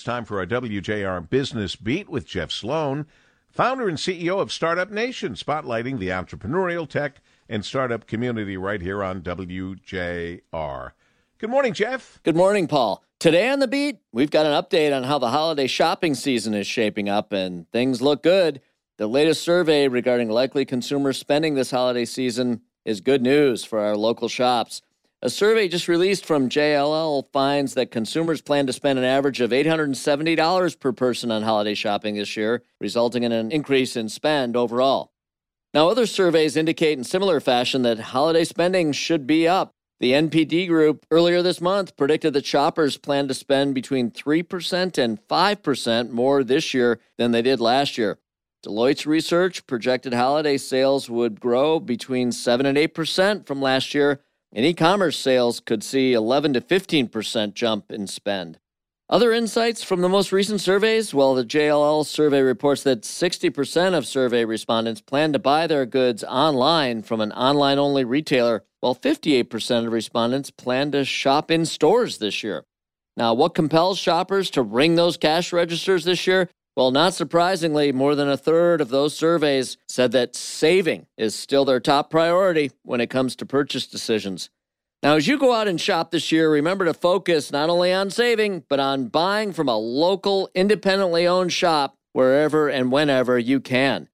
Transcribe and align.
It's 0.00 0.06
time 0.06 0.24
for 0.24 0.38
our 0.38 0.46
WJR 0.46 1.28
Business 1.28 1.76
Beat 1.76 2.08
with 2.08 2.24
Jeff 2.24 2.50
Sloan, 2.50 3.04
founder 3.50 3.86
and 3.86 3.98
CEO 3.98 4.40
of 4.40 4.50
Startup 4.50 4.90
Nation, 4.90 5.34
spotlighting 5.34 5.98
the 5.98 6.08
entrepreneurial 6.08 6.88
tech 6.88 7.20
and 7.50 7.62
startup 7.62 8.06
community 8.06 8.56
right 8.56 8.80
here 8.80 9.04
on 9.04 9.20
WJR. 9.20 10.92
Good 11.36 11.50
morning, 11.50 11.74
Jeff. 11.74 12.18
Good 12.22 12.34
morning, 12.34 12.66
Paul. 12.66 13.04
Today 13.18 13.50
on 13.50 13.58
the 13.58 13.68
beat, 13.68 13.98
we've 14.10 14.30
got 14.30 14.46
an 14.46 14.52
update 14.52 14.96
on 14.96 15.02
how 15.02 15.18
the 15.18 15.28
holiday 15.28 15.66
shopping 15.66 16.14
season 16.14 16.54
is 16.54 16.66
shaping 16.66 17.10
up, 17.10 17.34
and 17.34 17.70
things 17.70 18.00
look 18.00 18.22
good. 18.22 18.62
The 18.96 19.06
latest 19.06 19.42
survey 19.42 19.86
regarding 19.86 20.30
likely 20.30 20.64
consumer 20.64 21.12
spending 21.12 21.56
this 21.56 21.72
holiday 21.72 22.06
season 22.06 22.62
is 22.86 23.02
good 23.02 23.20
news 23.20 23.66
for 23.66 23.80
our 23.80 23.98
local 23.98 24.30
shops. 24.30 24.80
A 25.22 25.28
survey 25.28 25.68
just 25.68 25.86
released 25.86 26.24
from 26.24 26.48
JLL 26.48 27.30
finds 27.30 27.74
that 27.74 27.90
consumers 27.90 28.40
plan 28.40 28.66
to 28.66 28.72
spend 28.72 28.98
an 28.98 29.04
average 29.04 29.42
of 29.42 29.50
$870 29.50 30.80
per 30.80 30.92
person 30.92 31.30
on 31.30 31.42
holiday 31.42 31.74
shopping 31.74 32.14
this 32.14 32.38
year, 32.38 32.62
resulting 32.80 33.22
in 33.22 33.30
an 33.30 33.52
increase 33.52 33.96
in 33.96 34.08
spend 34.08 34.56
overall. 34.56 35.12
Now, 35.74 35.90
other 35.90 36.06
surveys 36.06 36.56
indicate 36.56 36.96
in 36.96 37.04
similar 37.04 37.38
fashion 37.38 37.82
that 37.82 37.98
holiday 37.98 38.44
spending 38.44 38.92
should 38.92 39.26
be 39.26 39.46
up. 39.46 39.72
The 40.00 40.12
NPD 40.12 40.66
Group 40.66 41.04
earlier 41.10 41.42
this 41.42 41.60
month 41.60 41.98
predicted 41.98 42.32
that 42.32 42.46
shoppers 42.46 42.96
plan 42.96 43.28
to 43.28 43.34
spend 43.34 43.74
between 43.74 44.10
3% 44.10 44.96
and 44.96 45.20
5% 45.28 46.10
more 46.10 46.42
this 46.42 46.72
year 46.72 46.98
than 47.18 47.32
they 47.32 47.42
did 47.42 47.60
last 47.60 47.98
year. 47.98 48.18
Deloitte's 48.62 49.06
research 49.06 49.66
projected 49.66 50.14
holiday 50.14 50.56
sales 50.56 51.10
would 51.10 51.40
grow 51.40 51.78
between 51.78 52.32
7 52.32 52.64
and 52.64 52.78
8% 52.78 53.46
from 53.46 53.60
last 53.60 53.92
year 53.92 54.22
and 54.52 54.64
e 54.64 54.74
commerce 54.74 55.18
sales 55.18 55.60
could 55.60 55.82
see 55.82 56.12
11 56.12 56.54
to 56.54 56.60
15% 56.60 57.54
jump 57.54 57.92
in 57.92 58.06
spend. 58.06 58.58
Other 59.08 59.32
insights 59.32 59.82
from 59.82 60.02
the 60.02 60.08
most 60.08 60.30
recent 60.30 60.60
surveys? 60.60 61.12
Well, 61.12 61.34
the 61.34 61.44
JLL 61.44 62.06
survey 62.06 62.42
reports 62.42 62.84
that 62.84 63.02
60% 63.02 63.94
of 63.94 64.06
survey 64.06 64.44
respondents 64.44 65.00
plan 65.00 65.32
to 65.32 65.40
buy 65.40 65.66
their 65.66 65.84
goods 65.84 66.22
online 66.22 67.02
from 67.02 67.20
an 67.20 67.32
online 67.32 67.80
only 67.80 68.04
retailer, 68.04 68.62
while 68.78 68.94
58% 68.94 69.86
of 69.86 69.92
respondents 69.92 70.52
plan 70.52 70.92
to 70.92 71.04
shop 71.04 71.50
in 71.50 71.66
stores 71.66 72.18
this 72.18 72.44
year. 72.44 72.64
Now, 73.16 73.34
what 73.34 73.54
compels 73.54 73.98
shoppers 73.98 74.48
to 74.50 74.62
ring 74.62 74.94
those 74.94 75.16
cash 75.16 75.52
registers 75.52 76.04
this 76.04 76.28
year? 76.28 76.48
Well, 76.76 76.90
not 76.90 77.14
surprisingly, 77.14 77.92
more 77.92 78.14
than 78.14 78.28
a 78.28 78.36
third 78.36 78.80
of 78.80 78.88
those 78.88 79.16
surveys 79.16 79.76
said 79.88 80.12
that 80.12 80.36
saving 80.36 81.06
is 81.18 81.34
still 81.34 81.64
their 81.64 81.80
top 81.80 82.10
priority 82.10 82.70
when 82.82 83.00
it 83.00 83.10
comes 83.10 83.34
to 83.36 83.46
purchase 83.46 83.86
decisions. 83.86 84.50
Now, 85.02 85.16
as 85.16 85.26
you 85.26 85.38
go 85.38 85.54
out 85.54 85.66
and 85.66 85.80
shop 85.80 86.10
this 86.10 86.30
year, 86.30 86.50
remember 86.50 86.84
to 86.84 86.94
focus 86.94 87.50
not 87.50 87.70
only 87.70 87.92
on 87.92 88.10
saving, 88.10 88.64
but 88.68 88.78
on 88.78 89.08
buying 89.08 89.52
from 89.52 89.68
a 89.68 89.76
local, 89.76 90.50
independently 90.54 91.26
owned 91.26 91.52
shop 91.52 91.96
wherever 92.12 92.68
and 92.68 92.92
whenever 92.92 93.38
you 93.38 93.60
can. 93.60 94.08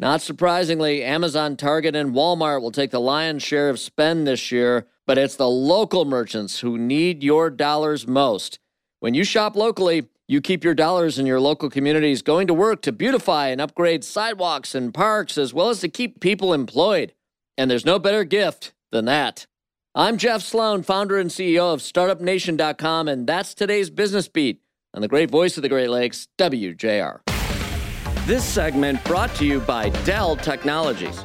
Not 0.00 0.22
surprisingly, 0.22 1.04
Amazon, 1.04 1.56
Target, 1.56 1.94
and 1.94 2.12
Walmart 2.12 2.60
will 2.62 2.72
take 2.72 2.90
the 2.90 3.00
lion's 3.00 3.44
share 3.44 3.70
of 3.70 3.78
spend 3.78 4.26
this 4.26 4.50
year, 4.50 4.88
but 5.06 5.18
it's 5.18 5.36
the 5.36 5.48
local 5.48 6.04
merchants 6.04 6.60
who 6.60 6.76
need 6.76 7.22
your 7.22 7.48
dollars 7.48 8.06
most. 8.06 8.58
When 8.98 9.14
you 9.14 9.22
shop 9.22 9.54
locally, 9.54 10.08
you 10.26 10.40
keep 10.40 10.64
your 10.64 10.74
dollars 10.74 11.18
in 11.18 11.26
your 11.26 11.40
local 11.40 11.68
communities 11.68 12.22
going 12.22 12.46
to 12.46 12.54
work 12.54 12.80
to 12.82 12.92
beautify 12.92 13.48
and 13.48 13.60
upgrade 13.60 14.02
sidewalks 14.04 14.74
and 14.74 14.94
parks, 14.94 15.36
as 15.36 15.52
well 15.52 15.68
as 15.68 15.80
to 15.80 15.88
keep 15.88 16.20
people 16.20 16.54
employed. 16.54 17.12
And 17.58 17.70
there's 17.70 17.84
no 17.84 17.98
better 17.98 18.24
gift 18.24 18.72
than 18.90 19.04
that. 19.04 19.46
I'm 19.94 20.16
Jeff 20.16 20.42
Sloan, 20.42 20.82
founder 20.82 21.18
and 21.18 21.30
CEO 21.30 21.72
of 21.72 21.80
StartupNation.com, 21.80 23.06
and 23.06 23.26
that's 23.26 23.54
today's 23.54 23.90
Business 23.90 24.26
Beat 24.26 24.60
on 24.92 25.02
the 25.02 25.08
great 25.08 25.30
voice 25.30 25.56
of 25.56 25.62
the 25.62 25.68
Great 25.68 25.90
Lakes, 25.90 26.28
WJR. 26.38 27.20
This 28.26 28.44
segment 28.44 29.04
brought 29.04 29.34
to 29.34 29.44
you 29.44 29.60
by 29.60 29.90
Dell 30.04 30.36
Technologies. 30.36 31.24